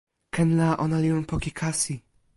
[0.33, 1.95] ken la, ona li lon poki kasi.